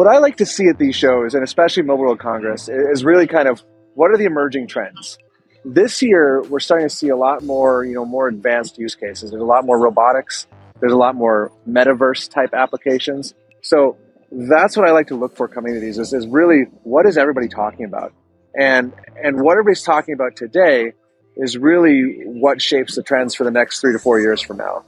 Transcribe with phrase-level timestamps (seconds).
[0.00, 3.26] what I like to see at these shows, and especially Mobile World Congress, is really
[3.26, 3.62] kind of
[3.92, 5.18] what are the emerging trends.
[5.62, 9.30] This year, we're starting to see a lot more, you know, more advanced use cases.
[9.30, 10.46] There's a lot more robotics.
[10.80, 13.34] There's a lot more metaverse type applications.
[13.60, 13.98] So
[14.32, 17.18] that's what I like to look for coming to these is, is really what is
[17.18, 18.14] everybody talking about?
[18.58, 20.94] And and what everybody's talking about today
[21.36, 24.82] is really what shapes the trends for the next three to four years from now.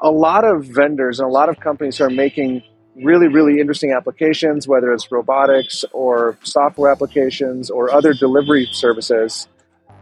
[0.00, 2.64] A lot of vendors and a lot of companies are making
[2.94, 9.48] really, really interesting applications, whether it's robotics or software applications or other delivery services,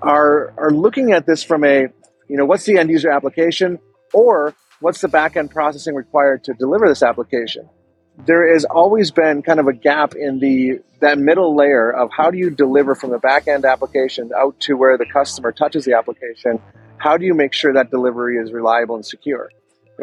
[0.03, 1.89] are, are looking at this from a,
[2.29, 3.79] you know, what's the end user application
[4.13, 7.69] or what's the back end processing required to deliver this application?
[8.27, 12.31] There has always been kind of a gap in the that middle layer of how
[12.31, 15.95] do you deliver from the back end application out to where the customer touches the
[15.95, 16.61] application?
[16.99, 19.51] How do you make sure that delivery is reliable and secure?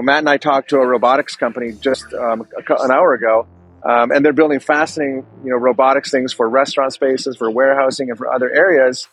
[0.04, 3.48] Matt and I talked to a robotics company just um, an hour ago,
[3.84, 8.18] um, and they're building fascinating, you know, robotics things for restaurant spaces, for warehousing, and
[8.18, 9.08] for other areas.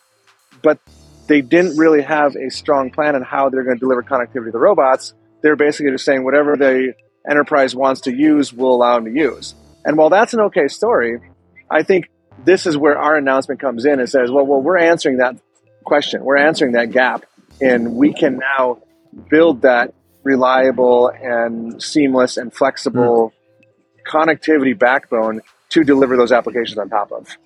[0.61, 0.79] But
[1.27, 4.51] they didn't really have a strong plan on how they're going to deliver connectivity to
[4.51, 5.13] the robots.
[5.41, 6.93] They're basically just saying whatever the
[7.27, 9.55] enterprise wants to use, we'll allow them to use.
[9.83, 11.19] And while that's an okay story,
[11.69, 12.09] I think
[12.43, 15.37] this is where our announcement comes in and says, well, well, we're answering that
[15.83, 16.23] question.
[16.23, 17.25] We're answering that gap,
[17.61, 18.79] and we can now
[19.29, 19.93] build that
[20.25, 24.11] reliable and seamless and flexible mm.
[24.11, 27.37] connectivity backbone to deliver those applications on top of.